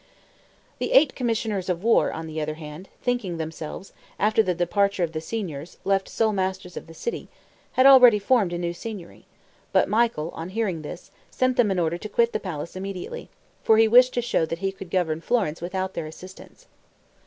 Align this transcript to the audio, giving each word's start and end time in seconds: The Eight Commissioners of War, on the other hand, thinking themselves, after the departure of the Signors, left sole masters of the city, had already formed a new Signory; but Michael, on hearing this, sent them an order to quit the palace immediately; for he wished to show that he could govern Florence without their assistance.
The 0.79 0.93
Eight 0.93 1.13
Commissioners 1.15 1.69
of 1.69 1.83
War, 1.83 2.11
on 2.11 2.25
the 2.25 2.41
other 2.41 2.55
hand, 2.55 2.89
thinking 3.03 3.37
themselves, 3.37 3.93
after 4.17 4.41
the 4.41 4.55
departure 4.55 5.03
of 5.03 5.11
the 5.11 5.21
Signors, 5.21 5.77
left 5.83 6.09
sole 6.09 6.33
masters 6.33 6.75
of 6.75 6.87
the 6.87 6.95
city, 6.95 7.29
had 7.73 7.85
already 7.85 8.17
formed 8.17 8.51
a 8.51 8.57
new 8.57 8.73
Signory; 8.73 9.25
but 9.71 9.87
Michael, 9.87 10.29
on 10.31 10.49
hearing 10.49 10.81
this, 10.81 11.11
sent 11.29 11.55
them 11.55 11.69
an 11.69 11.77
order 11.77 11.99
to 11.99 12.09
quit 12.09 12.33
the 12.33 12.39
palace 12.39 12.75
immediately; 12.75 13.29
for 13.63 13.77
he 13.77 13.87
wished 13.87 14.15
to 14.15 14.23
show 14.23 14.43
that 14.43 14.57
he 14.57 14.71
could 14.71 14.89
govern 14.89 15.21
Florence 15.21 15.61
without 15.61 15.93
their 15.93 16.07
assistance. 16.07 16.65